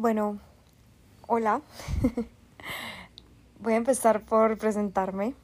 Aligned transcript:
Bueno, 0.00 0.38
hola. 1.26 1.60
Voy 3.60 3.74
a 3.74 3.76
empezar 3.76 4.24
por 4.24 4.56
presentarme. 4.56 5.34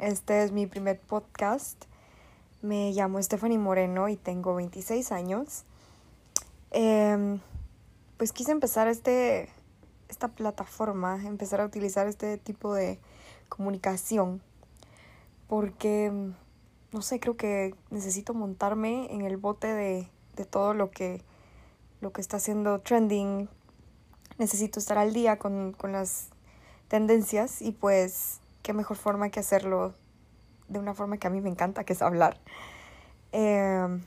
Este 0.00 0.42
es 0.42 0.52
mi 0.52 0.66
primer 0.66 0.98
podcast. 0.98 1.84
Me 2.62 2.92
llamo 2.92 3.22
Stephanie 3.22 3.58
Moreno 3.58 4.08
y 4.08 4.16
tengo 4.16 4.54
26 4.54 5.12
años. 5.12 5.64
Em, 6.70 7.40
pues 8.16 8.32
quise 8.32 8.52
empezar 8.52 8.88
este, 8.88 9.50
esta 10.08 10.28
plataforma, 10.28 11.22
empezar 11.26 11.60
a 11.60 11.66
utilizar 11.66 12.06
este 12.06 12.38
tipo 12.38 12.72
de 12.72 12.98
comunicación 13.50 14.40
porque, 15.46 16.32
no 16.90 17.02
sé, 17.02 17.20
creo 17.20 17.36
que 17.36 17.74
necesito 17.90 18.32
montarme 18.32 19.12
en 19.12 19.20
el 19.20 19.36
bote 19.36 19.66
de, 19.66 20.08
de 20.36 20.46
todo 20.46 20.72
lo 20.72 20.90
que, 20.90 21.20
lo 22.00 22.14
que 22.14 22.22
está 22.22 22.38
haciendo 22.38 22.80
trending. 22.80 23.50
Necesito 24.38 24.78
estar 24.78 24.98
al 24.98 25.12
día 25.12 25.38
con, 25.38 25.72
con 25.72 25.92
las 25.92 26.28
tendencias 26.88 27.62
y 27.62 27.72
pues 27.72 28.40
qué 28.62 28.72
mejor 28.72 28.96
forma 28.96 29.30
que 29.30 29.40
hacerlo 29.40 29.94
de 30.68 30.78
una 30.78 30.94
forma 30.94 31.18
que 31.18 31.26
a 31.26 31.30
mí 31.30 31.40
me 31.40 31.48
encanta, 31.48 31.84
que 31.84 31.92
es 31.92 32.02
hablar. 32.02 32.38
Em, 33.32 34.02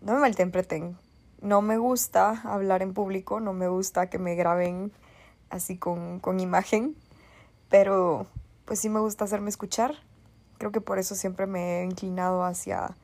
no 0.00 0.14
me 0.14 0.18
malinterpreten, 0.20 0.96
no 1.40 1.62
me 1.62 1.76
gusta 1.78 2.40
hablar 2.44 2.82
en 2.82 2.94
público, 2.94 3.40
no 3.40 3.52
me 3.52 3.68
gusta 3.68 4.08
que 4.08 4.18
me 4.18 4.34
graben 4.34 4.92
así 5.50 5.76
con, 5.76 6.20
con 6.20 6.40
imagen, 6.40 6.96
pero 7.68 8.26
pues 8.64 8.80
sí 8.80 8.88
me 8.88 9.00
gusta 9.00 9.24
hacerme 9.24 9.50
escuchar. 9.50 9.94
Creo 10.58 10.72
que 10.72 10.80
por 10.80 10.98
eso 10.98 11.14
siempre 11.14 11.46
me 11.46 11.80
he 11.80 11.84
inclinado 11.84 12.44
hacia 12.44 12.94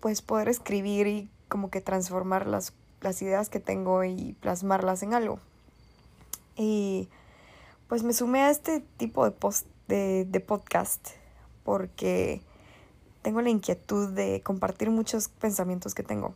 pues 0.00 0.22
poder 0.22 0.48
escribir 0.48 1.06
y 1.06 1.30
como 1.48 1.70
que 1.70 1.80
transformar 1.80 2.46
las, 2.46 2.72
las 3.00 3.20
ideas 3.22 3.48
que 3.48 3.60
tengo 3.60 4.04
y 4.04 4.34
plasmarlas 4.40 5.02
en 5.02 5.14
algo. 5.14 5.38
Y 6.56 7.08
pues 7.88 8.02
me 8.02 8.12
sumé 8.12 8.40
a 8.42 8.50
este 8.50 8.80
tipo 8.96 9.24
de, 9.24 9.30
post, 9.30 9.66
de, 9.86 10.24
de 10.24 10.40
podcast 10.40 11.08
porque 11.64 12.42
tengo 13.22 13.40
la 13.42 13.50
inquietud 13.50 14.10
de 14.10 14.42
compartir 14.42 14.90
muchos 14.90 15.28
pensamientos 15.28 15.94
que 15.94 16.02
tengo. 16.02 16.34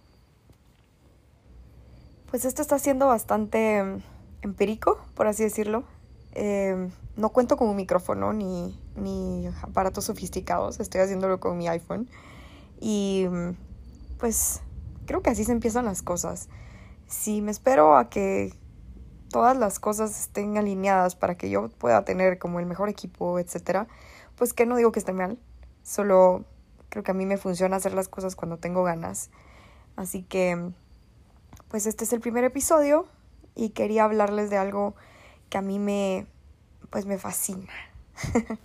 Pues 2.30 2.44
esto 2.44 2.62
está 2.62 2.78
siendo 2.78 3.06
bastante 3.06 4.02
empírico, 4.42 4.98
por 5.14 5.26
así 5.26 5.42
decirlo. 5.42 5.84
Eh, 6.34 6.88
no 7.16 7.28
cuento 7.28 7.56
con 7.56 7.68
un 7.68 7.76
micrófono 7.76 8.32
ni, 8.32 8.80
ni 8.96 9.46
aparatos 9.62 10.04
sofisticados, 10.04 10.80
estoy 10.80 11.02
haciéndolo 11.02 11.40
con 11.40 11.58
mi 11.58 11.68
iPhone. 11.68 12.08
Y 12.80 13.26
pues 14.18 14.62
creo 15.06 15.22
que 15.22 15.30
así 15.30 15.44
se 15.44 15.52
empiezan 15.52 15.84
las 15.84 16.02
cosas. 16.02 16.48
Si 17.06 17.42
me 17.42 17.50
espero 17.50 17.96
a 17.96 18.08
que 18.08 18.52
todas 19.30 19.56
las 19.56 19.78
cosas 19.78 20.18
estén 20.20 20.56
alineadas 20.58 21.16
para 21.16 21.36
que 21.36 21.50
yo 21.50 21.68
pueda 21.70 22.04
tener 22.04 22.38
como 22.38 22.60
el 22.60 22.66
mejor 22.66 22.88
equipo, 22.88 23.38
etcétera, 23.38 23.88
pues 24.36 24.52
que 24.52 24.66
no 24.66 24.76
digo 24.76 24.92
que 24.92 24.98
esté 24.98 25.12
mal, 25.12 25.38
solo 25.82 26.44
creo 26.90 27.02
que 27.02 27.10
a 27.10 27.14
mí 27.14 27.26
me 27.26 27.38
funciona 27.38 27.76
hacer 27.76 27.94
las 27.94 28.08
cosas 28.08 28.36
cuando 28.36 28.58
tengo 28.58 28.84
ganas. 28.84 29.30
Así 29.96 30.22
que 30.22 30.72
pues 31.68 31.86
este 31.86 32.04
es 32.04 32.12
el 32.12 32.20
primer 32.20 32.44
episodio 32.44 33.06
y 33.54 33.70
quería 33.70 34.04
hablarles 34.04 34.50
de 34.50 34.58
algo 34.58 34.94
que 35.48 35.58
a 35.58 35.62
mí 35.62 35.78
me 35.78 36.26
pues 36.90 37.06
me 37.06 37.18
fascina. 37.18 37.72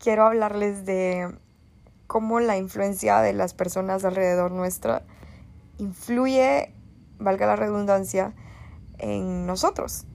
Quiero 0.00 0.26
hablarles 0.26 0.84
de 0.84 1.32
cómo 2.08 2.40
la 2.40 2.56
influencia 2.56 3.20
de 3.20 3.32
las 3.32 3.54
personas 3.54 4.04
alrededor 4.04 4.50
nuestra 4.50 5.04
influye, 5.78 6.74
valga 7.18 7.46
la 7.46 7.56
redundancia, 7.56 8.34
en 8.98 9.46
nosotros. 9.46 10.06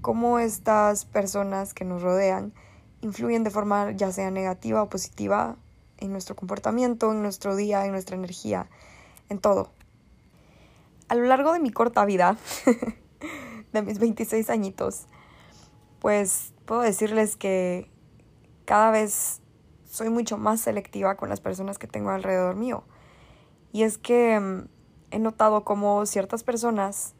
Cómo 0.00 0.38
estas 0.38 1.04
personas 1.04 1.74
que 1.74 1.84
nos 1.84 2.02
rodean 2.02 2.52
influyen 3.00 3.44
de 3.44 3.50
forma 3.50 3.92
ya 3.92 4.12
sea 4.12 4.30
negativa 4.30 4.82
o 4.82 4.88
positiva 4.88 5.56
en 5.98 6.12
nuestro 6.12 6.34
comportamiento, 6.34 7.12
en 7.12 7.22
nuestro 7.22 7.54
día, 7.56 7.84
en 7.84 7.92
nuestra 7.92 8.16
energía, 8.16 8.68
en 9.28 9.38
todo. 9.38 9.70
A 11.08 11.14
lo 11.14 11.24
largo 11.24 11.52
de 11.52 11.60
mi 11.60 11.70
corta 11.70 12.04
vida, 12.04 12.36
de 13.72 13.82
mis 13.82 13.98
26 13.98 14.50
añitos, 14.50 15.06
pues 16.00 16.52
puedo 16.64 16.80
decirles 16.80 17.36
que 17.36 17.90
cada 18.64 18.90
vez 18.90 19.40
soy 19.84 20.08
mucho 20.08 20.38
más 20.38 20.60
selectiva 20.60 21.16
con 21.16 21.28
las 21.28 21.40
personas 21.40 21.78
que 21.78 21.86
tengo 21.86 22.10
alrededor 22.10 22.56
mío. 22.56 22.84
Y 23.72 23.82
es 23.82 23.98
que 23.98 24.38
mm, 24.40 24.68
he 25.12 25.18
notado 25.18 25.64
como 25.64 26.04
ciertas 26.06 26.42
personas 26.42 27.14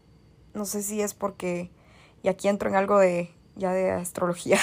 no 0.55 0.65
sé 0.65 0.83
si 0.83 1.01
es 1.01 1.15
porque, 1.15 1.71
y 2.23 2.29
aquí 2.29 2.49
entro 2.49 2.69
en 2.69 2.77
algo 2.77 2.99
de 2.99 3.35
ya 3.55 3.73
de 3.73 3.91
astrología, 3.91 4.59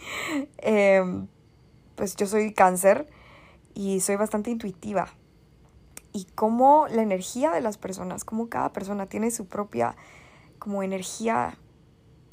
em, 0.58 1.28
pues 1.94 2.16
yo 2.16 2.26
soy 2.26 2.52
cáncer 2.52 3.08
y 3.74 4.00
soy 4.00 4.16
bastante 4.16 4.50
intuitiva. 4.50 5.08
Y 6.12 6.26
cómo 6.34 6.86
la 6.88 7.02
energía 7.02 7.50
de 7.50 7.60
las 7.60 7.76
personas, 7.76 8.24
cómo 8.24 8.48
cada 8.48 8.72
persona 8.72 9.06
tiene 9.06 9.30
su 9.30 9.46
propia 9.46 9.96
como 10.58 10.82
energía 10.82 11.58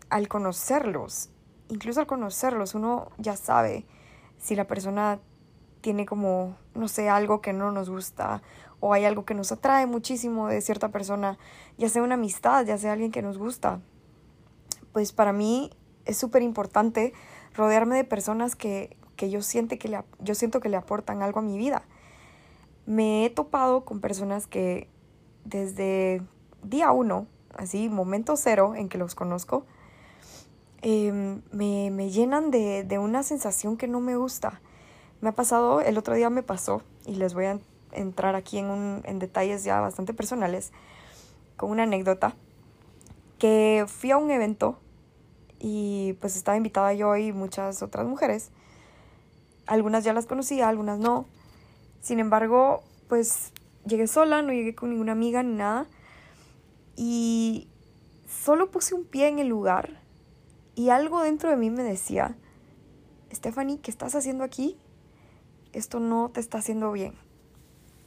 al 0.09 0.27
conocerlos. 0.27 1.29
Incluso 1.69 1.99
al 1.99 2.07
conocerlos 2.07 2.75
uno 2.75 3.09
ya 3.17 3.35
sabe 3.35 3.85
si 4.37 4.55
la 4.55 4.67
persona 4.67 5.19
tiene 5.81 6.05
como, 6.05 6.55
no 6.75 6.87
sé, 6.87 7.09
algo 7.09 7.41
que 7.41 7.53
no 7.53 7.71
nos 7.71 7.89
gusta 7.89 8.41
o 8.81 8.93
hay 8.93 9.05
algo 9.05 9.25
que 9.25 9.33
nos 9.33 9.51
atrae 9.51 9.85
muchísimo 9.85 10.47
de 10.47 10.59
cierta 10.59 10.89
persona, 10.89 11.37
ya 11.77 11.87
sea 11.87 12.03
una 12.03 12.15
amistad, 12.15 12.65
ya 12.65 12.77
sea 12.77 12.93
alguien 12.93 13.11
que 13.11 13.21
nos 13.21 13.37
gusta. 13.37 13.79
Pues 14.91 15.13
para 15.13 15.31
mí 15.31 15.71
es 16.05 16.17
súper 16.17 16.41
importante 16.41 17.13
rodearme 17.53 17.95
de 17.95 18.03
personas 18.03 18.55
que, 18.55 18.97
que 19.15 19.29
yo, 19.29 19.41
siente 19.41 19.77
que 19.77 19.87
le, 19.87 20.03
yo 20.19 20.35
siento 20.35 20.59
que 20.59 20.69
le 20.69 20.77
aportan 20.77 21.21
algo 21.21 21.39
a 21.39 21.43
mi 21.43 21.57
vida. 21.57 21.83
Me 22.87 23.23
he 23.23 23.29
topado 23.29 23.85
con 23.85 24.01
personas 24.01 24.47
que 24.47 24.89
desde 25.45 26.21
día 26.63 26.91
uno, 26.91 27.27
así, 27.55 27.87
momento 27.87 28.35
cero 28.35 28.73
en 28.75 28.89
que 28.89 28.97
los 28.97 29.13
conozco, 29.13 29.65
em, 30.81 31.43
me, 31.51 31.91
me, 31.91 32.09
llenan 32.09 32.49
de, 32.49 32.83
de 32.83 32.97
una 32.97 33.21
sensación 33.21 33.77
que 33.77 33.87
no 33.87 33.99
me 33.99 34.15
gusta. 34.15 34.59
Me 35.21 35.29
ha 35.29 35.31
pasado, 35.33 35.81
el 35.81 35.97
otro 35.97 36.15
día 36.15 36.29
me 36.29 36.43
pasó, 36.43 36.81
y 37.05 37.15
les 37.15 37.33
voy 37.33 37.45
a 37.45 37.59
entrar 37.91 38.35
aquí 38.35 38.57
en, 38.57 38.65
un, 38.65 39.01
en 39.05 39.19
detalles 39.19 39.63
ya 39.63 39.79
bastante 39.79 40.13
personales, 40.13 40.71
con 41.57 41.69
una 41.69 41.83
anécdota, 41.83 42.35
que 43.37 43.85
fui 43.87 44.11
a 44.11 44.17
un 44.17 44.31
evento 44.31 44.79
y 45.59 46.13
pues 46.19 46.35
estaba 46.35 46.57
invitada 46.57 46.93
yo 46.93 47.15
y 47.17 47.31
muchas 47.31 47.83
otras 47.83 48.07
mujeres. 48.07 48.49
Algunas 49.67 50.03
ya 50.03 50.13
las 50.13 50.25
conocía, 50.25 50.67
algunas 50.67 50.97
no. 50.97 51.25
Sin 52.01 52.19
embargo, 52.19 52.83
pues 53.07 53.51
llegué 53.85 54.07
sola, 54.07 54.41
no 54.41 54.53
llegué 54.53 54.73
con 54.73 54.89
ninguna 54.89 55.11
amiga 55.11 55.43
ni 55.43 55.53
nada. 55.53 55.85
Y 56.95 57.67
solo 58.27 58.71
puse 58.71 58.95
un 58.95 59.05
pie 59.05 59.27
en 59.27 59.37
el 59.37 59.47
lugar 59.47 60.01
y 60.75 60.89
algo 60.89 61.21
dentro 61.21 61.51
de 61.51 61.57
mí 61.57 61.69
me 61.69 61.83
decía, 61.83 62.35
Stephanie, 63.31 63.79
¿qué 63.79 63.91
estás 63.91 64.15
haciendo 64.15 64.43
aquí? 64.43 64.77
Esto 65.73 65.99
no 65.99 66.29
te 66.29 66.39
está 66.39 66.59
haciendo 66.59 66.91
bien 66.91 67.13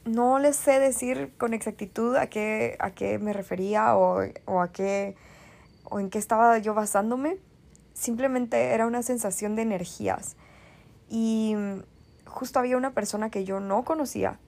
no 0.05 0.37
les 0.37 0.55
sé 0.55 0.79
decir 0.79 1.33
con 1.37 1.53
exactitud 1.53 2.15
a 2.15 2.27
qué, 2.27 2.77
a 2.79 2.91
qué 2.91 3.17
me 3.17 3.33
refería 3.33 3.97
o, 3.97 4.23
o, 4.45 4.61
a 4.61 4.71
qué 4.71 5.15
o 5.83 5.99
en 5.99 6.09
qué 6.09 6.19
estaba 6.19 6.57
yo 6.59 6.73
basándome. 6.73 7.37
Simplemente 7.93 8.73
era 8.73 8.85
una 8.85 9.01
sensación 9.01 9.55
de 9.55 9.63
energías. 9.63 10.35
Y 11.09 11.55
justo 12.25 12.59
había 12.59 12.77
una 12.77 12.93
persona 12.93 13.29
que 13.29 13.45
yo 13.45 13.59
no 13.59 13.83
conocía, 13.83 14.39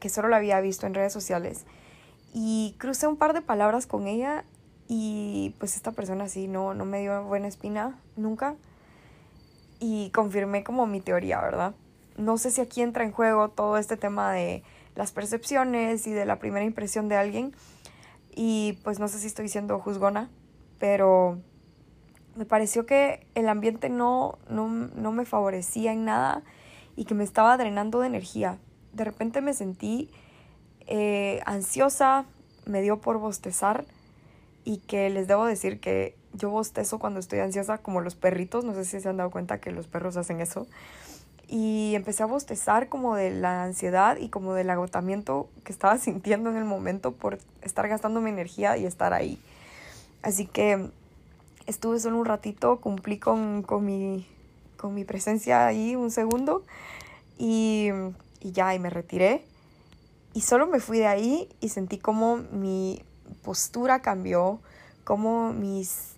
que 0.00 0.08
solo 0.08 0.28
la 0.28 0.36
había 0.38 0.60
visto 0.60 0.86
en 0.86 0.94
redes 0.94 1.12
sociales. 1.12 1.64
Y 2.34 2.74
crucé 2.78 3.06
un 3.06 3.16
par 3.16 3.34
de 3.34 3.42
palabras 3.42 3.86
con 3.86 4.06
ella 4.06 4.44
y 4.88 5.54
pues 5.58 5.76
esta 5.76 5.92
persona 5.92 6.28
sí 6.28 6.48
no, 6.48 6.74
no 6.74 6.84
me 6.84 7.00
dio 7.00 7.22
buena 7.24 7.46
espina 7.46 8.00
nunca. 8.16 8.56
Y 9.78 10.10
confirmé 10.10 10.64
como 10.64 10.86
mi 10.86 11.00
teoría, 11.00 11.40
¿verdad? 11.40 11.74
No 12.24 12.38
sé 12.38 12.50
si 12.50 12.60
aquí 12.60 12.82
entra 12.82 13.04
en 13.04 13.12
juego 13.12 13.48
todo 13.48 13.76
este 13.76 13.96
tema 13.96 14.32
de 14.32 14.62
las 14.94 15.12
percepciones 15.12 16.06
y 16.06 16.12
de 16.12 16.24
la 16.24 16.38
primera 16.38 16.64
impresión 16.64 17.08
de 17.08 17.16
alguien. 17.16 17.52
Y 18.34 18.78
pues 18.84 18.98
no 18.98 19.08
sé 19.08 19.18
si 19.18 19.26
estoy 19.26 19.48
siendo 19.48 19.78
juzgona, 19.78 20.30
pero 20.78 21.38
me 22.34 22.46
pareció 22.46 22.86
que 22.86 23.26
el 23.34 23.48
ambiente 23.48 23.90
no, 23.90 24.38
no, 24.48 24.68
no 24.68 25.12
me 25.12 25.24
favorecía 25.24 25.92
en 25.92 26.04
nada 26.04 26.42
y 26.96 27.04
que 27.04 27.14
me 27.14 27.24
estaba 27.24 27.56
drenando 27.56 28.00
de 28.00 28.06
energía. 28.06 28.58
De 28.92 29.04
repente 29.04 29.40
me 29.40 29.54
sentí 29.54 30.10
eh, 30.86 31.40
ansiosa, 31.44 32.24
me 32.64 32.80
dio 32.80 33.00
por 33.00 33.18
bostezar 33.18 33.84
y 34.64 34.78
que 34.78 35.10
les 35.10 35.26
debo 35.26 35.44
decir 35.44 35.80
que 35.80 36.16
yo 36.32 36.48
bostezo 36.48 36.98
cuando 36.98 37.20
estoy 37.20 37.40
ansiosa 37.40 37.78
como 37.78 38.00
los 38.00 38.14
perritos, 38.14 38.64
no 38.64 38.74
sé 38.74 38.84
si 38.84 39.00
se 39.00 39.08
han 39.08 39.18
dado 39.18 39.30
cuenta 39.30 39.60
que 39.60 39.70
los 39.72 39.86
perros 39.86 40.16
hacen 40.16 40.40
eso 40.40 40.66
y 41.52 41.94
empecé 41.94 42.22
a 42.22 42.26
bostezar 42.26 42.88
como 42.88 43.14
de 43.14 43.30
la 43.30 43.64
ansiedad 43.64 44.16
y 44.16 44.30
como 44.30 44.54
del 44.54 44.70
agotamiento 44.70 45.50
que 45.64 45.72
estaba 45.72 45.98
sintiendo 45.98 46.48
en 46.48 46.56
el 46.56 46.64
momento 46.64 47.12
por 47.12 47.38
estar 47.60 47.86
gastando 47.88 48.22
mi 48.22 48.30
energía 48.30 48.78
y 48.78 48.86
estar 48.86 49.12
ahí. 49.12 49.38
Así 50.22 50.46
que 50.46 50.88
estuve 51.66 52.00
solo 52.00 52.16
un 52.16 52.24
ratito, 52.24 52.80
cumplí 52.80 53.18
con, 53.18 53.62
con, 53.62 53.84
mi, 53.84 54.26
con 54.78 54.94
mi 54.94 55.04
presencia 55.04 55.66
ahí 55.66 55.94
un 55.94 56.10
segundo 56.10 56.64
y, 57.36 57.90
y 58.40 58.52
ya, 58.52 58.74
y 58.74 58.78
me 58.78 58.88
retiré. 58.88 59.44
Y 60.32 60.40
solo 60.40 60.66
me 60.66 60.80
fui 60.80 61.00
de 61.00 61.06
ahí 61.06 61.50
y 61.60 61.68
sentí 61.68 61.98
como 61.98 62.38
mi 62.38 63.04
postura 63.44 64.00
cambió, 64.00 64.58
como 65.04 65.52
mis, 65.52 66.14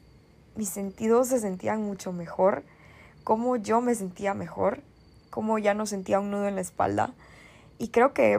mis 0.55 0.69
sentidos 0.69 1.27
se 1.27 1.41
sentían 1.41 1.83
mucho 1.83 2.13
mejor, 2.13 2.63
como 3.25 3.57
yo 3.57 3.81
me 3.81 3.97
sentía 3.97 4.33
mejor, 4.35 4.81
como 5.35 5.59
ya 5.59 5.75
no 5.75 5.85
sentía 5.85 6.21
un 6.21 6.31
nudo 6.31 6.47
en 6.47 6.55
la 6.55 6.61
espalda. 6.61 7.13
Y 7.79 7.89
creo 7.89 8.15
que 8.15 8.39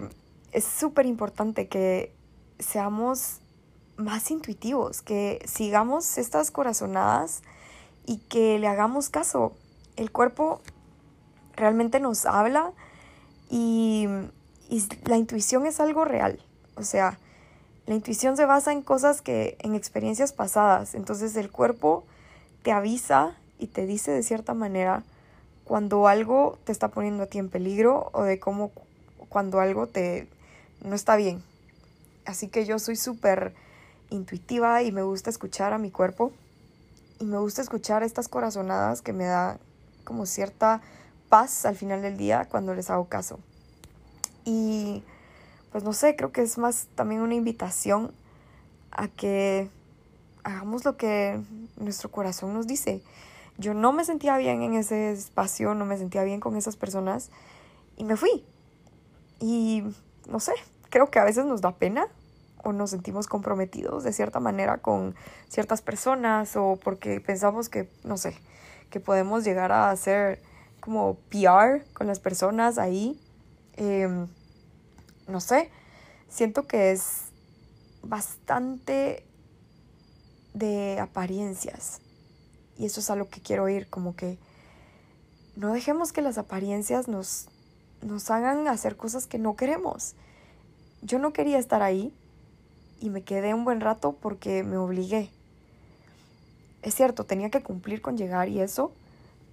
es 0.54 0.64
súper 0.64 1.06
importante 1.06 1.68
que 1.68 2.16
seamos 2.58 3.42
más 3.98 4.32
intuitivos, 4.32 5.02
que 5.02 5.44
sigamos 5.46 6.18
estas 6.18 6.52
corazonadas 6.52 7.42
y 8.06 8.20
que 8.20 8.60
le 8.60 8.70
hagamos 8.70 9.10
caso. 9.10 9.52
El 9.98 10.10
cuerpo 10.10 10.62
realmente 11.58 12.00
nos 12.00 12.26
habla 12.26 12.72
y, 13.50 14.08
la 15.04 15.18
intuición 15.18 15.66
es 15.66 15.82
algo 15.82 16.06
real. 16.06 16.40
O 16.78 16.84
sea, 16.84 17.20
la 17.88 17.96
intuición 17.96 18.38
se 18.38 18.46
basa 18.46 18.72
en 18.72 18.82
cosas 18.82 19.22
que, 19.22 19.58
en 19.60 19.76
experiencias 19.76 20.32
pasadas. 20.32 20.96
Entonces 20.96 21.36
el 21.36 21.52
cuerpo 21.52 22.06
te 22.64 22.72
avisa 22.72 23.36
y 23.60 23.68
te 23.68 23.86
dice 23.86 24.12
de 24.12 24.24
cierta 24.24 24.54
manera 24.54 25.04
cuando 25.66 26.08
algo 26.08 26.58
te 26.64 26.72
está 26.72 26.90
poniendo 26.90 27.24
a 27.24 27.26
ti 27.26 27.40
en 27.40 27.50
peligro 27.50 28.10
o 28.14 28.24
de 28.24 28.40
cómo 28.40 28.72
cuando 29.30 29.60
algo 29.60 29.88
te 29.88 30.30
no 30.82 30.96
está 30.96 31.16
bien. 31.16 31.44
Así 32.26 32.48
que 32.48 32.66
yo 32.66 32.80
soy 32.80 32.96
súper 32.96 33.54
intuitiva 34.10 34.82
y 34.84 34.92
me 34.92 35.02
gusta 35.02 35.30
escuchar 35.30 35.74
a 35.74 35.78
mi 35.78 35.92
cuerpo 35.92 36.32
y 37.20 37.26
me 37.26 37.38
gusta 37.38 37.62
escuchar 37.62 38.04
estas 38.04 38.28
corazonadas 38.28 39.02
que 39.02 39.14
me 39.14 39.26
da 39.26 39.58
como 40.04 40.26
cierta 40.26 40.82
paz 41.30 41.66
al 41.66 41.76
final 41.76 42.02
del 42.02 42.18
día 42.18 42.48
cuando 42.50 42.74
les 42.76 42.90
hago 42.90 43.06
caso. 43.06 43.40
Y 44.46 45.04
pues 45.72 45.84
no 45.84 45.94
sé, 45.94 46.16
creo 46.16 46.32
que 46.32 46.42
es 46.42 46.58
más 46.58 46.88
también 46.96 47.22
una 47.22 47.36
invitación 47.36 48.14
a 48.92 49.08
que 49.08 49.70
hagamos 50.44 50.86
lo 50.86 50.96
que 50.96 51.42
nuestro 51.78 52.12
corazón 52.12 52.54
nos 52.54 52.68
dice. 52.68 53.02
Yo 53.58 53.74
no 53.74 53.94
me 53.94 54.04
sentía 54.04 54.38
bien 54.38 54.62
en 54.62 54.74
ese 54.74 55.12
espacio, 55.12 55.74
no 55.76 55.86
me 55.86 55.98
sentía 55.98 56.24
bien 56.24 56.40
con 56.40 56.56
esas 56.58 56.76
personas 56.76 57.32
y 57.96 58.04
me 58.04 58.18
fui. 58.18 58.46
Y 59.40 59.84
no 60.28 60.40
sé, 60.40 60.54
creo 60.90 61.10
que 61.10 61.20
a 61.20 61.24
veces 61.24 61.46
nos 61.46 61.62
da 61.62 61.72
pena 61.76 62.08
o 62.64 62.74
nos 62.74 62.90
sentimos 62.90 63.28
comprometidos 63.28 64.04
de 64.04 64.12
cierta 64.12 64.40
manera 64.40 64.80
con 64.80 65.16
ciertas 65.48 65.82
personas 65.82 66.56
o 66.56 66.80
porque 66.84 67.22
pensamos 67.22 67.70
que, 67.70 67.90
no 68.04 68.18
sé, 68.18 68.36
que 68.90 69.00
podemos 69.00 69.44
llegar 69.44 69.72
a 69.72 69.92
hacer 69.92 70.42
como 70.80 71.16
PR 71.30 71.86
con 71.94 72.08
las 72.08 72.20
personas 72.20 72.78
ahí. 72.78 73.20
Em, 73.78 74.28
no 75.28 75.40
sé, 75.40 75.70
siento 76.28 76.68
que 76.68 76.92
es 76.92 77.26
bastante 78.04 79.26
de 80.54 81.00
apariencias. 81.00 82.02
Y 82.78 82.86
eso 82.86 83.00
es 83.00 83.10
a 83.10 83.16
lo 83.16 83.30
que 83.30 83.42
quiero 83.42 83.70
ir, 83.70 83.88
como 83.88 84.16
que 84.16 84.38
no 85.56 85.72
dejemos 85.72 86.12
que 86.12 86.22
las 86.22 86.38
apariencias 86.38 87.08
nos, 87.08 87.48
nos 88.02 88.30
hagan 88.30 88.68
hacer 88.68 88.98
cosas 88.98 89.28
que 89.28 89.38
no 89.38 89.56
queremos. 89.56 90.16
Yo 91.02 91.20
no 91.20 91.34
quería 91.34 91.58
estar 91.58 91.82
ahí 91.82 92.14
y 93.00 93.10
me 93.10 93.24
quedé 93.24 93.54
un 93.54 93.64
buen 93.64 93.80
rato 93.80 94.18
porque 94.20 94.64
me 94.64 94.78
obligué. 94.78 95.30
Es 96.82 96.96
cierto, 96.96 97.24
tenía 97.24 97.50
que 97.50 97.64
cumplir 97.64 98.02
con 98.02 98.18
llegar 98.18 98.50
y 98.50 98.62
eso, 98.62 98.92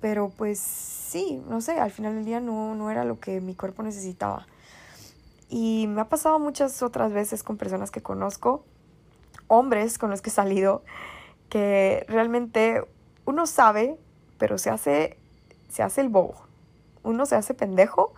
pero 0.01 0.31
pues 0.31 0.59
sí, 0.59 1.43
no 1.49 1.61
sé, 1.61 1.79
al 1.79 1.91
final 1.91 2.15
del 2.15 2.25
día 2.25 2.41
no, 2.41 2.75
no 2.75 2.91
era 2.91 3.05
lo 3.05 3.21
que 3.21 3.41
mi 3.41 3.55
cuerpo 3.55 3.83
necesitaba. 3.83 4.47
Y 5.49 5.87
me 5.89 6.01
ha 6.01 6.09
pasado 6.09 6.39
muchas 6.39 6.83
otras 6.83 7.13
veces 7.13 7.43
con 7.43 7.57
personas 7.57 7.91
que 7.91 8.03
conozco, 8.03 8.65
hombres 9.49 9.99
con 9.99 10.11
los 10.11 10.23
que 10.23 10.31
he 10.31 10.33
salido, 10.33 10.83
que 11.49 12.05
realmente 12.09 12.83
uno 13.25 13.47
sabe, 13.47 13.99
pero 14.39 14.59
se 14.59 14.71
hace, 14.71 15.19
se 15.69 15.83
hace 15.83 16.01
el 16.01 16.09
bobo. 16.09 16.35
Uno 17.03 17.27
se 17.27 17.37
hace 17.37 17.55
pendejo 17.55 18.15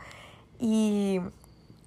y, 0.58 1.20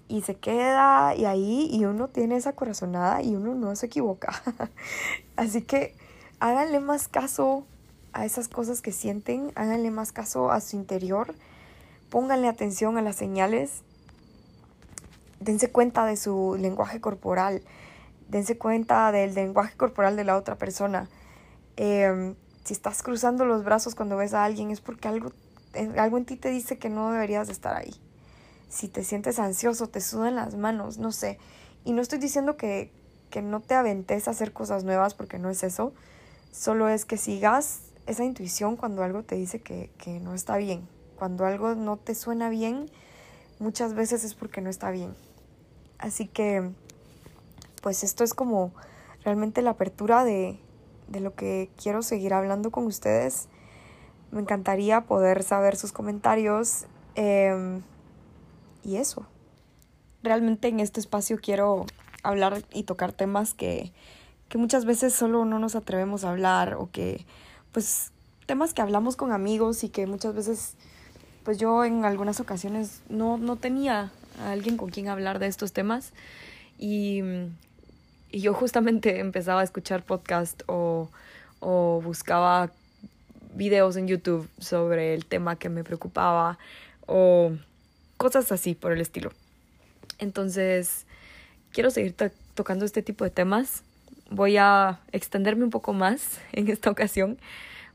y 0.08 0.22
se 0.22 0.36
queda 0.36 1.16
y 1.16 1.26
ahí 1.26 1.70
y 1.72 1.86
uno 1.86 2.08
tiene 2.08 2.38
esa 2.38 2.54
corazonada 2.54 3.22
y 3.22 3.36
uno 3.36 3.56
no 3.56 3.76
se 3.76 3.88
equivoca. 3.88 4.42
Así 5.36 5.62
que 5.62 5.96
háganle 6.40 6.80
más 6.80 7.08
caso 7.08 7.66
a 8.14 8.26
esas 8.26 8.48
cosas 8.48 8.82
que 8.82 8.92
sienten, 8.92 9.52
háganle 9.56 9.92
más 9.92 10.12
caso 10.12 10.52
a 10.52 10.62
su 10.62 10.76
interior, 10.76 11.36
pónganle 12.10 12.48
atención 12.48 12.98
a 12.98 13.02
las 13.02 13.16
señales, 13.16 13.84
dense 15.40 15.72
cuenta 15.72 16.06
de 16.06 16.18
su 16.18 16.58
lenguaje 16.60 17.00
corporal, 17.00 17.62
dense 18.30 18.58
cuenta 18.58 19.12
del 19.12 19.36
lenguaje 19.36 19.76
corporal 19.78 20.16
de 20.16 20.24
la 20.24 20.36
otra 20.36 20.56
persona. 20.56 21.10
Em, 21.76 22.36
si 22.68 22.74
estás 22.74 23.02
cruzando 23.02 23.46
los 23.46 23.64
brazos 23.64 23.96
cuando 23.96 24.18
ves 24.18 24.34
a 24.34 24.44
alguien 24.44 24.72
es 24.72 24.82
porque 24.82 25.08
algo, 25.08 25.32
algo 25.98 26.18
en 26.18 26.26
ti 26.26 26.36
te 26.36 26.50
dice 26.50 26.78
que 26.78 26.90
no 26.90 27.14
deberías 27.14 27.48
de 27.48 27.54
estar 27.54 27.78
ahí. 27.78 27.96
Si 28.68 28.90
te 28.90 29.06
sientes 29.06 29.40
ansioso, 29.40 29.88
te 29.88 30.02
sudan 30.02 30.36
las 30.36 30.56
manos, 30.56 30.98
no 30.98 31.14
sé. 31.14 31.40
Y 31.86 31.94
no 31.94 32.02
estoy 32.02 32.20
diciendo 32.20 32.58
que, 32.58 32.92
que 33.30 33.42
no 33.42 33.62
te 33.62 33.74
aventes 33.74 34.28
a 34.28 34.32
hacer 34.32 34.52
cosas 34.52 34.84
nuevas 34.84 35.14
porque 35.14 35.40
no 35.40 35.50
es 35.50 35.64
eso. 35.64 35.94
Solo 36.52 36.90
es 36.90 37.06
que 37.06 37.16
sigas 37.16 37.84
esa 38.06 38.26
intuición 38.26 38.76
cuando 38.76 39.02
algo 39.02 39.24
te 39.24 39.36
dice 39.36 39.62
que, 39.62 40.20
no 40.22 40.34
está 40.34 40.58
bien. 40.58 40.90
Cuando 41.18 41.46
algo 41.46 41.74
no 41.74 41.96
te 41.96 42.16
suena 42.16 42.50
bien, 42.50 42.92
muchas 43.60 43.94
veces 43.94 44.26
es 44.26 44.36
porque 44.36 44.60
no 44.60 44.70
está 44.70 44.92
bien. 44.92 45.16
Así 46.00 46.28
que, 46.28 46.70
pues 47.82 48.04
esto 48.04 48.26
es 48.26 48.34
como 48.34 48.74
realmente 49.24 49.62
la 49.62 49.70
apertura 49.70 50.26
de, 50.26 50.60
lo 51.12 51.34
que 51.36 51.70
quiero 51.82 52.02
seguir 52.02 52.34
hablando 52.34 52.72
con 52.72 52.86
ustedes. 52.86 53.48
Me 54.32 54.42
encantaría 54.42 55.02
poder 55.02 55.44
saber 55.44 55.76
sus 55.76 55.92
comentarios 55.92 56.86
em, 57.16 57.82
y 58.84 58.98
eso. 58.98 59.26
Realmente 60.24 60.68
en 60.68 60.80
este 60.80 61.00
espacio 61.00 61.38
quiero 61.42 61.86
hablar 62.24 62.64
y 62.74 62.84
tocar 62.84 63.14
temas 63.14 63.54
que, 63.54 63.94
que 64.50 64.58
muchas 64.58 64.86
veces 64.86 65.14
solo 65.14 65.46
no 65.46 65.60
nos 65.60 65.76
atrevemos 65.76 66.24
a 66.24 66.32
hablar 66.32 66.76
o 66.76 66.90
que 66.92 67.26
pues 67.72 68.12
temas 68.46 68.74
que 68.74 68.82
hablamos 68.82 69.16
con 69.16 69.32
amigos 69.32 69.84
y 69.84 69.90
que 69.90 70.08
muchas 70.08 70.34
veces 70.34 70.76
pues 71.44 71.58
yo 71.58 71.86
en 71.86 72.04
algunas 72.04 72.40
ocasiones 72.40 73.02
no, 73.08 73.38
no 73.38 73.56
tenía 73.56 74.12
a 74.40 74.52
alguien 74.52 74.78
con 74.78 74.90
quien 74.90 75.08
hablar 75.08 75.40
de 75.40 75.48
estos 75.48 75.72
temas 75.72 76.12
y, 76.78 77.22
y 78.32 78.42
yo 78.42 78.54
justamente 78.54 79.20
empezaba 79.20 79.62
a 79.62 79.64
escuchar 79.64 80.04
podcast 80.04 80.64
o, 80.68 81.10
o 81.60 82.02
buscaba 82.04 82.72
videos 83.56 83.96
en 83.96 84.08
YouTube 84.08 84.48
sobre 84.60 85.14
el 85.14 85.26
tema 85.26 85.56
que 85.56 85.70
me 85.70 85.84
preocupaba 85.84 86.60
o 87.06 87.54
cosas 88.18 88.52
así 88.52 88.76
por 88.76 88.92
el 88.92 89.02
estilo. 89.02 89.32
Entonces, 90.20 91.06
quiero 91.72 91.90
seguir 91.90 92.16
tocando 92.54 92.86
este 92.86 93.02
tipo 93.02 93.24
de 93.24 93.30
temas 93.30 93.84
voy 94.30 94.58
a 94.58 95.00
extenderme 95.12 95.64
un 95.64 95.70
poco 95.70 95.94
más 95.94 96.40
en 96.52 96.70
esta 96.70 96.90
ocasión. 96.90 97.38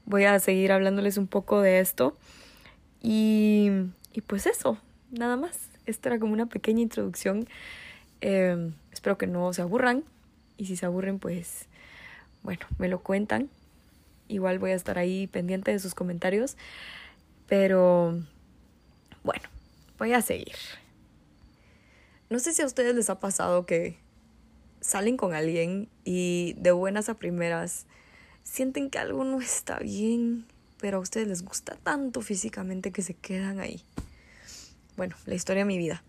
Voy 0.04 0.24
a 0.24 0.38
seguir 0.40 0.72
hablándoles 0.72 1.16
un 1.16 1.26
poco 1.26 1.60
de 1.60 1.80
esto. 1.80 2.16
Y, 3.02 3.70
y 4.12 4.20
pues 4.22 4.46
eso, 4.46 4.78
nada 5.10 5.36
más. 5.36 5.68
Esta 5.86 6.10
era 6.10 6.18
como 6.18 6.32
una 6.32 6.46
pequeña 6.46 6.80
introducción. 6.80 7.48
Em, 8.20 8.74
espero 8.92 9.18
que 9.18 9.26
no 9.26 9.52
se 9.52 9.62
aburran. 9.62 10.04
Y 10.56 10.66
si 10.66 10.76
se 10.76 10.86
aburren, 10.86 11.18
pues 11.18 11.66
bueno, 12.42 12.66
me 12.78 12.88
lo 12.88 13.02
cuentan. 13.02 13.50
Igual 14.28 14.58
voy 14.58 14.70
a 14.70 14.74
estar 14.74 14.98
ahí 14.98 15.26
pendiente 15.26 15.70
de 15.70 15.78
sus 15.78 15.94
comentarios. 15.94 16.56
Pero 17.48 18.22
bueno, 19.24 19.48
voy 19.98 20.12
a 20.12 20.22
seguir. 20.22 20.56
No 22.30 22.38
sé 22.38 22.52
si 22.52 22.62
a 22.62 22.66
ustedes 22.66 22.94
les 22.94 23.10
ha 23.10 23.20
pasado 23.20 23.66
que 23.66 23.98
salen 24.80 25.16
con 25.16 25.34
alguien 25.34 25.88
y 26.04 26.54
de 26.58 26.72
buenas 26.72 27.08
a 27.08 27.14
primeras 27.14 27.86
sienten 28.42 28.90
que 28.90 28.98
algo 28.98 29.22
no 29.24 29.40
está 29.40 29.78
bien, 29.78 30.46
pero 30.78 30.96
a 30.96 31.00
ustedes 31.00 31.28
les 31.28 31.44
gusta 31.44 31.76
tanto 31.82 32.22
físicamente 32.22 32.90
que 32.90 33.02
se 33.02 33.14
quedan 33.14 33.60
ahí. 33.60 33.82
Bueno, 34.96 35.16
la 35.26 35.34
historia 35.34 35.60
de 35.60 35.66
mi 35.66 35.78
vida. 35.78 36.02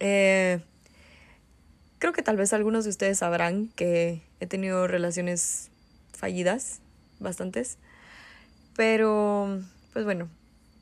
Eh, 0.00 0.60
creo 1.98 2.12
que 2.12 2.22
tal 2.22 2.36
vez 2.36 2.52
algunos 2.52 2.84
de 2.84 2.90
ustedes 2.90 3.18
sabrán 3.18 3.68
que 3.76 4.22
he 4.40 4.46
tenido 4.46 4.86
relaciones 4.86 5.70
fallidas, 6.12 6.80
bastantes, 7.20 7.78
pero 8.76 9.60
pues 9.92 10.04
bueno, 10.04 10.28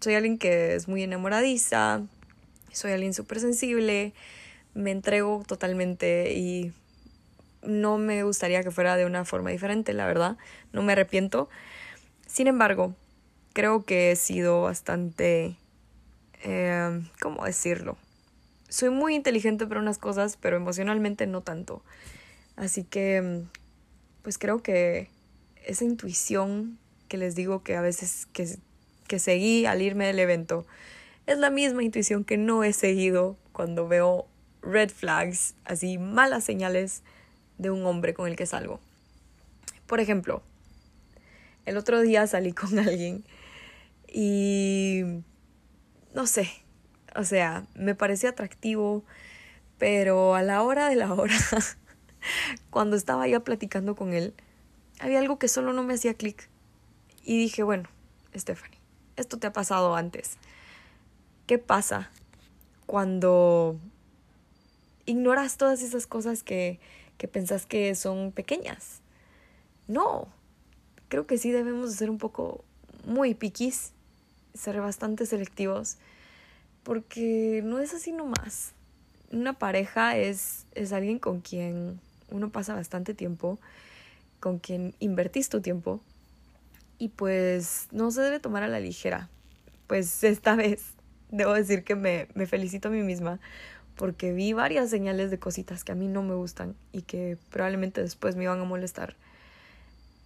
soy 0.01 0.15
alguien 0.15 0.39
que 0.39 0.75
es 0.75 0.89
muy 0.89 1.03
enamoradiza, 1.03 2.03
soy 2.73 2.93
alguien 2.93 3.15
súper 3.15 3.41
sensible, 3.41 4.13
me 4.75 4.91
entrego 4.91 5.43
totalmente 5.47 6.35
y 6.35 6.73
no 7.63 7.99
me 7.99 8.23
gustaría 8.23 8.63
que 8.63 8.71
fuera 8.71 8.97
de 8.97 9.07
una 9.07 9.25
forma 9.25 9.51
diferente, 9.51 9.93
la 9.93 10.07
verdad. 10.07 10.37
No 10.73 10.83
me 10.83 10.93
arrepiento. 10.93 11.49
Sin 12.27 12.47
embargo, 12.47 12.95
creo 13.53 13.85
que 13.85 14.13
he 14.13 14.17
sido 14.17 14.63
bastante... 14.63 15.57
Eh, 16.43 17.03
¿Cómo 17.21 17.45
decirlo? 17.45 17.97
Soy 18.77 18.91
muy 18.91 19.15
inteligente 19.15 19.67
para 19.67 19.81
unas 19.81 19.97
cosas, 19.97 20.37
pero 20.39 20.59
emocionalmente 20.59 21.27
no 21.27 21.41
tanto. 21.41 21.83
Así 22.57 22.85
que, 22.85 23.41
pues 24.21 24.37
creo 24.37 24.63
que 24.63 25.09
esa 25.65 25.85
intuición 25.85 26.77
que 27.09 27.17
les 27.17 27.35
digo 27.35 27.63
que 27.63 27.75
a 27.75 27.81
veces 27.81 28.27
que, 28.35 28.59
que 29.09 29.19
seguí 29.19 29.65
al 29.65 29.81
irme 29.81 30.05
del 30.05 30.19
evento, 30.19 30.67
es 31.25 31.39
la 31.39 31.49
misma 31.49 31.85
intuición 31.85 32.23
que 32.23 32.37
no 32.37 32.65
he 32.65 32.75
seguido 32.75 33.39
cuando 33.53 33.89
veo 33.89 34.27
red 34.61 34.91
flags, 34.91 35.55
así 35.65 35.97
malas 35.97 36.45
señales 36.45 37.03
de 37.57 37.71
un 37.71 37.87
hombre 37.87 38.13
con 38.13 38.29
el 38.29 38.37
que 38.37 38.45
salgo. 38.45 38.79
Por 39.87 40.01
ejemplo, 40.01 40.43
el 41.65 41.79
otro 41.79 42.03
día 42.03 42.27
salí 42.27 42.53
con 42.53 42.79
alguien 42.87 43.25
y 44.07 45.01
no 46.15 46.27
sé, 46.27 46.66
o 47.17 47.25
sea, 47.25 47.67
me 47.75 47.95
parecía 47.95 48.31
atractivo, 48.31 49.03
pero 49.79 50.35
a 50.35 50.43
la 50.43 50.63
hora 50.63 50.89
de 50.89 50.97
la 50.97 51.13
hora, 51.13 51.35
cuando 52.71 52.97
estaba 52.97 53.27
ya 53.27 53.41
platicando 53.41 53.97
con 53.97 54.13
él, 54.13 54.35
había 55.01 55.19
algo 55.19 55.39
que 55.39 55.49
solo 55.49 55.73
no 55.73 55.83
me 55.83 55.95
hacía 55.95 56.15
clic. 56.15 56.49
Y 57.25 57.39
dije, 57.39 57.63
bueno, 57.63 57.89
Stephanie, 58.35 58.79
esto 59.17 59.39
te 59.39 59.47
ha 59.47 59.53
pasado 59.53 59.97
antes. 59.97 60.37
¿Qué 61.47 61.59
pasa 61.59 62.11
cuando 62.87 63.79
ignoras 65.07 65.57
todas 65.57 65.83
esas 65.83 66.07
cosas 66.07 66.43
que, 66.43 66.79
que 67.19 67.29
pensás 67.29 67.67
que 67.67 67.95
son 67.95 68.33
pequeñas? 68.33 69.01
No, 69.89 70.29
creo 71.09 71.27
que 71.27 71.39
sí 71.39 71.51
debemos 71.51 71.95
ser 71.95 72.11
un 72.11 72.19
poco 72.19 72.65
muy 73.07 73.35
piquis, 73.35 73.93
ser 74.55 74.81
bastante 74.81 75.27
selectivos, 75.27 75.99
porque 76.87 77.63
no 77.65 77.81
es 77.81 77.93
así 77.95 78.13
nomás. 78.13 78.73
Una 79.33 79.55
pareja 79.55 80.17
es, 80.17 80.67
es 80.73 80.93
alguien 80.93 81.19
con 81.19 81.41
quien 81.41 81.99
uno 82.31 82.51
pasa 82.51 82.77
bastante 82.77 83.13
tiempo, 83.13 83.59
con 84.39 84.61
quien 84.61 84.95
invertís 85.01 85.49
tu 85.49 85.61
tiempo, 85.61 86.01
y 86.97 87.09
pues 87.09 87.89
no 87.91 88.13
se 88.13 88.21
debe 88.21 88.39
tomar 88.39 88.63
a 88.63 88.69
la 88.69 88.79
ligera. 88.79 89.29
Pues 89.89 90.23
esta 90.23 90.55
vez 90.57 90.85
debo 91.29 91.55
decir 91.55 91.83
que 91.83 91.97
me, 91.97 92.29
me 92.35 92.47
felicito 92.47 92.87
a 92.87 92.93
mí 92.93 93.03
misma 93.03 93.41
porque 93.97 94.33
vi 94.33 94.53
varias 94.53 94.89
señales 94.89 95.33
de 95.33 95.41
cositas 95.41 95.83
que 95.83 95.91
a 95.91 95.97
mí 95.97 96.07
no 96.07 96.23
me 96.23 96.37
gustan 96.37 96.77
y 96.93 97.03
que 97.03 97.37
probablemente 97.51 98.01
después 98.01 98.37
me 98.37 98.45
iban 98.45 98.61
a 98.61 98.65
molestar. 98.65 99.17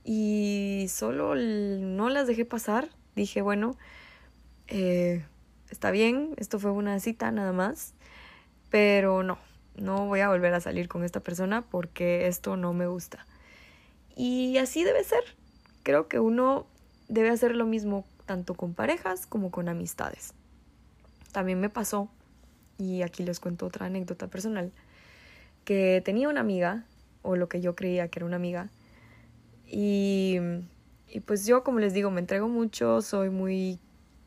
Y 0.04 0.88
solo 0.90 1.36
no 1.36 2.10
las 2.10 2.26
dejé 2.26 2.44
pasar. 2.44 2.90
Dije, 3.16 3.40
bueno, 3.40 3.78
eh, 4.66 5.24
está 5.70 5.90
bien, 5.90 6.34
esto 6.36 6.58
fue 6.58 6.70
una 6.70 6.98
cita 7.00 7.30
nada 7.30 7.52
más, 7.52 7.94
pero 8.70 9.22
no, 9.22 9.38
no 9.76 10.06
voy 10.06 10.20
a 10.20 10.28
volver 10.28 10.54
a 10.54 10.60
salir 10.60 10.88
con 10.88 11.04
esta 11.04 11.20
persona 11.20 11.62
porque 11.62 12.26
esto 12.26 12.56
no 12.56 12.72
me 12.72 12.86
gusta. 12.86 13.26
Y 14.16 14.58
así 14.58 14.84
debe 14.84 15.02
ser. 15.04 15.22
Creo 15.82 16.08
que 16.08 16.20
uno 16.20 16.66
debe 17.08 17.30
hacer 17.30 17.56
lo 17.56 17.66
mismo 17.66 18.04
tanto 18.26 18.54
con 18.54 18.74
parejas 18.74 19.26
como 19.26 19.50
con 19.50 19.68
amistades. 19.68 20.34
También 21.32 21.60
me 21.60 21.70
pasó, 21.70 22.10
y 22.78 23.02
aquí 23.02 23.22
les 23.22 23.40
cuento 23.40 23.66
otra 23.66 23.86
anécdota 23.86 24.28
personal, 24.28 24.72
que 25.64 26.02
tenía 26.04 26.28
una 26.28 26.40
amiga, 26.40 26.84
o 27.22 27.36
lo 27.36 27.48
que 27.48 27.60
yo 27.60 27.74
creía 27.74 28.08
que 28.08 28.18
era 28.18 28.26
una 28.26 28.36
amiga, 28.36 28.68
y, 29.66 30.38
y 31.08 31.20
pues 31.20 31.46
yo, 31.46 31.62
como 31.62 31.78
les 31.78 31.92
digo, 31.92 32.10
me 32.10 32.20
entrego 32.20 32.48
mucho, 32.48 33.00
soy 33.02 33.30
muy, 33.30 33.78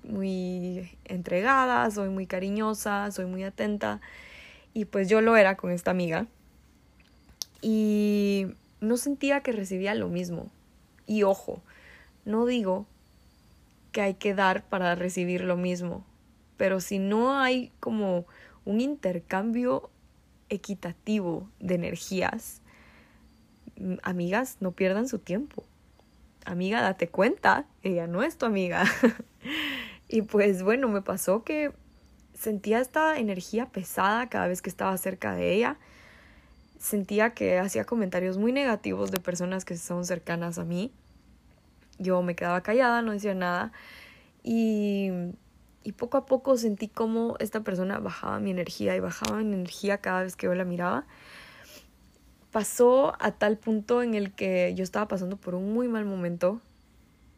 muy 0.03 0.91
entregada, 1.05 1.89
soy 1.91 2.09
muy 2.09 2.27
cariñosa, 2.27 3.11
soy 3.11 3.25
muy 3.25 3.43
atenta, 3.43 4.01
y 4.73 4.85
pues 4.85 5.09
yo 5.09 5.21
lo 5.21 5.37
era 5.37 5.55
con 5.55 5.71
esta 5.71 5.91
amiga. 5.91 6.27
Y 7.61 8.47
no 8.81 8.97
sentía 8.97 9.41
que 9.41 9.51
recibía 9.51 9.95
lo 9.95 10.09
mismo. 10.09 10.49
Y 11.07 11.23
ojo, 11.23 11.61
no 12.25 12.45
digo 12.45 12.85
que 13.91 14.01
hay 14.01 14.13
que 14.15 14.33
dar 14.33 14.63
para 14.63 14.95
recibir 14.95 15.43
lo 15.43 15.55
mismo, 15.55 16.05
pero 16.57 16.79
si 16.79 16.99
no 16.99 17.37
hay 17.37 17.71
como 17.79 18.25
un 18.65 18.81
intercambio 18.81 19.89
equitativo 20.49 21.47
de 21.59 21.75
energías, 21.75 22.61
amigas, 24.01 24.57
no 24.59 24.71
pierdan 24.71 25.07
su 25.07 25.19
tiempo. 25.19 25.63
Amiga, 26.45 26.81
date 26.81 27.07
cuenta, 27.07 27.65
ella 27.83 28.07
no 28.07 28.23
es 28.23 28.37
tu 28.37 28.45
amiga. 28.45 28.83
y 30.07 30.21
pues 30.23 30.63
bueno, 30.63 30.87
me 30.89 31.01
pasó 31.01 31.43
que 31.43 31.71
sentía 32.33 32.79
esta 32.79 33.17
energía 33.19 33.67
pesada 33.67 34.27
cada 34.29 34.47
vez 34.47 34.61
que 34.61 34.69
estaba 34.69 34.95
cerca 34.97 35.35
de 35.35 35.53
ella. 35.53 35.77
Sentía 36.77 37.33
que 37.33 37.59
hacía 37.59 37.85
comentarios 37.85 38.37
muy 38.37 38.51
negativos 38.51 39.11
de 39.11 39.19
personas 39.19 39.63
que 39.65 39.77
son 39.77 40.05
cercanas 40.05 40.59
a 40.59 40.65
mí. 40.65 40.91
Yo 41.99 42.21
me 42.21 42.35
quedaba 42.35 42.61
callada, 42.61 43.01
no 43.01 43.13
decía 43.13 43.33
nada. 43.33 43.71
Y, 44.43 45.09
y 45.83 45.93
poco 45.93 46.17
a 46.17 46.25
poco 46.25 46.57
sentí 46.57 46.89
como 46.89 47.35
esta 47.39 47.61
persona 47.61 47.99
bajaba 47.99 48.39
mi 48.39 48.51
energía 48.51 48.95
y 48.95 48.99
bajaba 48.99 49.37
mi 49.37 49.53
energía 49.53 49.99
cada 49.99 50.23
vez 50.23 50.35
que 50.35 50.47
yo 50.47 50.55
la 50.55 50.65
miraba. 50.65 51.05
Pasó 52.51 53.15
a 53.19 53.31
tal 53.31 53.57
punto 53.57 54.03
en 54.03 54.13
el 54.13 54.33
que 54.33 54.73
yo 54.75 54.83
estaba 54.83 55.07
pasando 55.07 55.37
por 55.37 55.55
un 55.55 55.73
muy 55.73 55.87
mal 55.87 56.05
momento. 56.05 56.61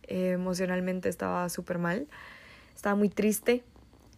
emocionalmente 0.07 1.09
estaba 1.09 1.47
súper 1.49 1.77
mal. 1.77 2.07
Estaba 2.75 2.95
muy 2.95 3.09
triste 3.09 3.63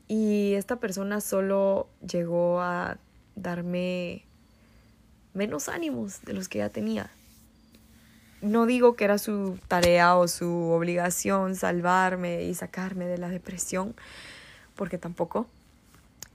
y 0.08 0.54
esta 0.54 0.78
persona 0.78 1.22
solo 1.22 1.88
llegó 2.06 2.62
a 2.62 2.98
darme 3.36 4.26
menos 5.34 5.70
ánimos 5.70 6.22
de 6.24 6.34
los 6.34 6.50
que 6.50 6.60
ya 6.60 6.70
tenía. 6.70 7.12
No 8.42 8.66
digo 8.66 8.96
que 8.96 9.06
era 9.06 9.18
su 9.18 9.58
tarea 9.68 10.16
o 10.16 10.28
su 10.28 10.52
obligación 10.72 11.56
salvarme 11.56 12.44
y 12.44 12.54
sacarme 12.54 13.06
de 13.06 13.18
la 13.18 13.30
depresión, 13.30 13.96
porque 14.76 14.98
tampoco. 14.98 15.48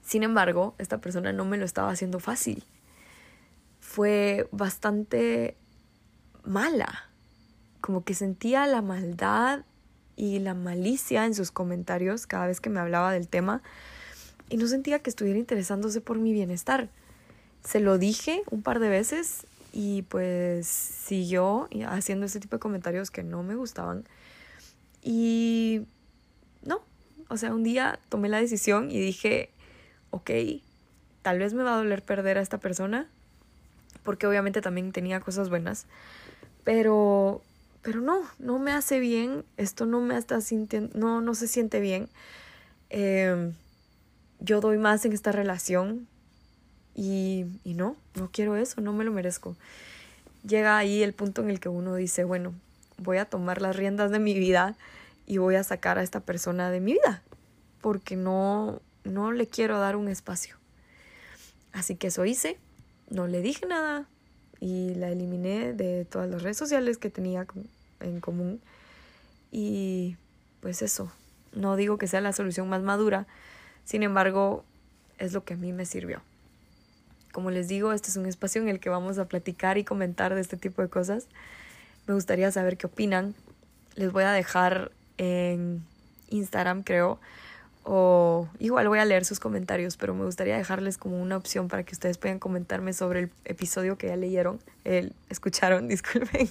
Sin 0.05 0.23
embargo, 0.23 0.75
esta 0.79 0.99
persona 0.99 1.33
no 1.33 1.45
me 1.45 1.59
lo 1.59 1.65
estaba 1.65 1.91
haciendo 1.91 2.19
fácil. 2.19 2.65
Fue 3.81 4.49
bastante 4.51 5.57
mala. 6.45 7.09
Como 7.81 8.05
que 8.05 8.15
sentía 8.15 8.67
la 8.67 8.83
maldad 8.83 9.65
y 10.17 10.39
la 10.39 10.55
malicia 10.55 11.25
en 11.25 11.35
sus 11.35 11.51
comentarios 11.51 12.27
cada 12.27 12.47
vez 12.47 12.61
que 12.61 12.71
me 12.71 12.81
hablaba 12.81 13.13
del 13.13 13.29
tema 13.29 13.63
y 14.49 14.57
no 14.57 14.67
sentía 14.67 14.99
que 14.99 15.11
estuviera 15.11 15.39
interesándose 15.39 16.01
por 16.01 16.19
mi 16.19 16.33
bienestar. 16.33 16.89
Se 17.65 17.81
lo 17.81 17.99
dije 17.99 18.43
un 18.51 18.63
par 18.63 18.81
de 18.81 18.89
veces 18.89 19.47
y 19.73 20.03
pues 20.03 20.67
siguió 20.67 21.69
haciendo 21.87 22.27
ese 22.27 22.41
tipo 22.41 22.57
de 22.57 22.61
comentarios 22.61 23.11
que 23.11 23.23
no 23.23 23.43
me 23.43 23.55
gustaban. 23.55 24.05
Y 25.03 25.83
no, 26.65 26.83
o 27.29 27.37
sea, 27.37 27.55
un 27.55 27.63
día 27.63 27.99
tomé 28.09 28.29
la 28.29 28.41
decisión 28.41 28.91
y 28.91 29.01
dije, 29.01 29.51
ok, 30.11 30.31
tal 31.23 31.39
vez 31.39 31.55
me 31.55 31.63
va 31.63 31.75
a 31.75 31.79
doler 31.79 32.03
perder 32.03 32.39
a 32.39 32.43
esta 32.43 32.59
persona, 32.59 33.09
porque 34.03 34.27
obviamente 34.27 34.61
también 34.61 34.93
tenía 34.93 35.21
cosas 35.21 35.49
buenas, 35.49 35.87
pero 36.65 37.43
pero 37.83 38.01
no, 38.01 38.23
no 38.39 38.59
me 38.59 38.73
hace 38.73 39.01
bien, 39.01 39.45
esto 39.57 39.87
no 39.87 40.01
me 40.01 40.17
está 40.17 40.41
sintiendo, 40.41 40.97
no, 40.99 41.21
no 41.21 41.35
se 41.35 41.49
siente 41.49 41.81
bien. 41.81 42.09
Em, 42.91 43.53
yo 44.41 44.61
doy 44.61 44.79
más 44.79 45.05
en 45.05 45.13
esta 45.13 45.33
relación 45.33 46.07
y, 46.95 47.47
y 47.65 47.75
no, 47.75 47.97
no 48.15 48.31
quiero 48.33 48.57
eso, 48.57 48.81
no 48.81 48.93
me 48.93 49.05
lo 49.05 49.13
merezco. 49.13 49.57
Llega 50.47 50.79
ahí 50.79 51.03
el 51.03 51.13
punto 51.13 51.43
en 51.43 51.51
el 51.51 51.61
que 51.61 51.69
uno 51.69 51.95
dice, 51.97 52.25
bueno, 52.25 52.55
voy 52.99 53.19
a 53.19 53.25
tomar 53.25 53.61
las 53.61 53.77
riendas 53.77 54.11
de 54.11 54.19
mi 54.19 54.35
vida 54.35 54.77
y 55.27 55.39
voy 55.39 55.57
a 55.57 55.65
sacar 55.65 55.99
a 55.99 56.03
esta 56.03 56.21
persona 56.21 56.71
de 56.71 56.81
mi 56.81 56.93
vida, 56.93 57.23
porque 57.81 58.17
no, 58.17 58.81
no 59.05 59.33
le 59.33 59.47
quiero 59.47 59.79
dar 59.79 59.97
un 59.97 60.09
espacio. 60.09 60.57
Así 61.73 61.97
que 61.97 62.09
eso 62.09 62.25
hice, 62.25 62.59
no 63.09 63.27
le 63.27 63.41
dije 63.41 63.67
nada, 63.67 64.07
y 64.63 64.95
la 64.95 65.11
eliminé 65.11 65.73
de 65.73 66.05
todas 66.05 66.31
las 66.31 66.41
redes 66.41 66.57
sociales 66.57 66.97
que 66.97 67.11
tenía 67.11 67.45
en 67.99 68.21
común. 68.21 68.61
Y 69.51 70.17
pues 70.61 70.83
eso, 70.83 71.11
no 71.53 71.75
digo 71.75 71.99
que 71.99 72.07
sea 72.07 72.21
la 72.21 72.33
solución 72.33 72.69
más 72.69 72.81
madura, 72.81 73.27
sin 73.85 74.05
embargo, 74.05 74.65
es 75.19 75.33
lo 75.33 75.45
que 75.45 75.55
a 75.55 75.57
mí 75.57 75.73
me 75.73 75.85
sirvió. 75.85 76.23
Como 77.33 77.51
les 77.51 77.67
digo, 77.67 77.93
este 77.93 78.11
es 78.11 78.17
un 78.17 78.27
espacio 78.27 78.63
en 78.63 78.69
el 78.69 78.79
que 78.79 78.89
vamos 78.89 79.19
a 79.19 79.25
platicar 79.25 79.79
y 79.79 79.85
comentar 79.85 80.33
de 80.33 80.41
este 80.41 80.57
tipo 80.57 80.81
de 80.81 80.89
cosas. 80.89 81.27
Me 82.07 82.15
gustaría 82.15 82.53
saber 82.53 82.77
qué 82.77 82.87
opinan. 82.87 83.35
Les 83.97 84.13
voy 84.13 84.23
a 84.23 84.31
dejar 84.31 84.93
en 85.19 85.83
Instagram, 86.29 86.85
creo, 86.85 87.19
O 87.85 88.49
igual 88.59 88.89
voy 88.89 89.01
a 89.01 89.05
leer 89.05 89.25
sus 89.25 89.41
comentarios, 89.41 89.97
pero 89.97 90.15
me 90.15 90.25
gustaría 90.25 90.57
dejarles 90.57 90.99
como 90.99 91.21
una 91.21 91.37
opción 91.37 91.69
para 91.69 91.83
que 91.83 91.93
ustedes 91.93 92.17
puedan 92.17 92.39
comentarme 92.39 92.93
sobre 92.93 93.21
el 93.21 93.31
episodio 93.45 93.99
que 93.99 94.07
ya 94.07 94.17
leyeron, 94.17 94.61
el, 94.85 95.15
escucharon, 95.29 95.89
disculpen. 95.89 96.49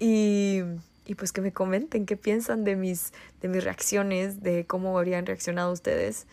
y, 0.00 0.62
y 1.06 1.14
pues 1.14 1.32
que 1.32 1.40
me 1.40 1.52
comenten 1.52 2.06
qué 2.06 2.16
piensan 2.16 2.64
de 2.64 2.74
mis, 2.74 3.12
de 3.40 3.48
mis 3.48 3.62
reacciones, 3.62 4.42
de 4.42 4.66
cómo 4.66 4.98
habrían 4.98 5.26
reaccionado 5.26 5.72
ustedes. 5.72 6.26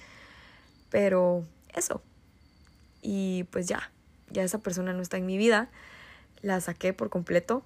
Pero 0.90 1.44
eso. 1.76 2.02
Y 3.02 3.44
pues 3.52 3.68
ya, 3.68 3.92
ya 4.32 4.44
esa 4.44 4.58
persona 4.60 4.94
no 4.94 5.02
está 5.02 5.18
en 5.18 5.28
mi 5.28 5.38
vida. 5.38 5.70
La 6.42 6.60
saqué 6.62 6.94
por 6.94 7.10
completo. 7.10 7.64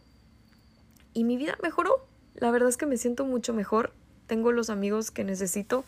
Y 1.13 1.23
mi 1.23 1.37
vida 1.37 1.57
mejoró. 1.63 2.05
La 2.35 2.51
verdad 2.51 2.69
es 2.69 2.77
que 2.77 2.85
me 2.85 2.97
siento 2.97 3.25
mucho 3.25 3.53
mejor. 3.53 3.93
Tengo 4.27 4.51
los 4.51 4.69
amigos 4.69 5.09
que 5.09 5.23
necesito. 5.23 5.85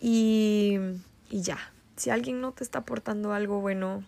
Y, 0.00 0.78
y 1.30 1.42
ya. 1.42 1.58
Si 1.96 2.10
alguien 2.10 2.40
no 2.40 2.52
te 2.52 2.62
está 2.62 2.80
aportando 2.80 3.32
algo 3.32 3.60
bueno, 3.60 4.04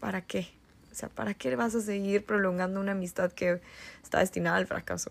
¿para 0.00 0.22
qué? 0.22 0.48
O 0.92 0.94
sea, 0.94 1.08
¿para 1.08 1.34
qué 1.34 1.54
vas 1.56 1.74
a 1.74 1.80
seguir 1.80 2.24
prolongando 2.24 2.80
una 2.80 2.92
amistad 2.92 3.32
que 3.32 3.60
está 4.02 4.20
destinada 4.20 4.56
al 4.56 4.66
fracaso? 4.66 5.10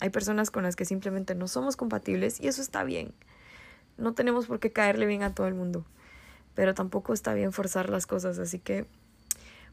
Hay 0.00 0.10
personas 0.10 0.50
con 0.50 0.62
las 0.62 0.76
que 0.76 0.84
simplemente 0.84 1.34
no 1.34 1.46
somos 1.46 1.76
compatibles 1.76 2.40
y 2.40 2.48
eso 2.48 2.62
está 2.62 2.84
bien. 2.84 3.12
No 3.98 4.14
tenemos 4.14 4.46
por 4.46 4.60
qué 4.60 4.72
caerle 4.72 5.06
bien 5.06 5.22
a 5.22 5.34
todo 5.34 5.46
el 5.46 5.54
mundo, 5.54 5.84
pero 6.54 6.74
tampoco 6.74 7.12
está 7.12 7.34
bien 7.34 7.52
forzar 7.52 7.90
las 7.90 8.06
cosas, 8.06 8.38
así 8.38 8.58
que 8.58 8.86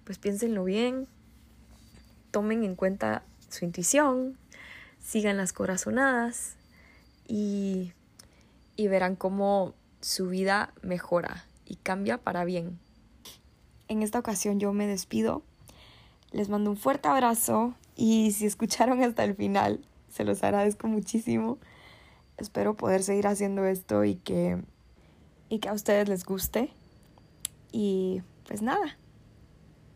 pues 0.04 0.18
piénsenlo 0.18 0.64
bien, 0.64 1.08
tomen 2.32 2.64
en 2.64 2.76
cuenta 2.76 3.24
su 3.50 3.66
intuición, 3.66 4.38
sigan 5.02 5.38
las 5.38 5.54
corazonadas 5.54 6.56
y, 7.28 7.94
y 8.78 8.88
verán 8.88 9.18
cómo 9.18 9.74
su 10.00 10.30
vida 10.30 10.74
mejora 10.82 11.46
y 11.66 11.76
cambia 11.76 12.18
para 12.18 12.46
bien. 12.46 12.80
En 13.90 14.04
esta 14.04 14.20
ocasión 14.20 14.60
yo 14.60 14.72
me 14.72 14.88
despido, 14.88 15.44
les 16.32 16.48
mando 16.48 16.70
un 16.70 16.78
fuerte 16.78 17.10
abrazo 17.10 17.74
y 17.96 18.32
si 18.32 18.46
escucharon 18.46 19.04
hasta 19.04 19.26
el 19.26 19.36
final, 19.36 19.82
se 20.10 20.24
los 20.24 20.44
agradezco 20.44 20.88
muchísimo. 20.88 21.58
Espero 22.38 22.78
poder 22.78 23.04
seguir 23.04 23.28
haciendo 23.28 23.66
esto 23.66 24.06
y 24.06 24.16
que, 24.16 24.62
y 25.50 25.60
que 25.60 25.70
a 25.70 25.74
ustedes 25.74 26.08
les 26.08 26.24
guste. 26.24 26.72
Y 27.72 28.22
pues 28.46 28.62
nada, 28.62 28.98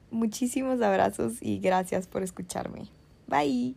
muchísimos 0.09 0.81
abrazos 0.81 1.41
y 1.41 1.59
gracias 1.59 2.07
por 2.07 2.23
escucharme. 2.23 2.89
Bye. 3.27 3.75